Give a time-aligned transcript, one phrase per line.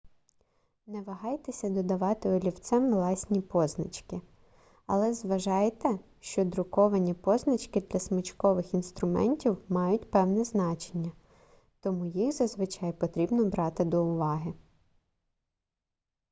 [0.87, 4.21] не вагайтеся додавати олівцем власні позначки
[4.87, 11.11] але зважайте що надруковані позначки для смичкових інструментів мають певне значення
[11.79, 14.53] тому їх зазвичай потрібно брати до уваги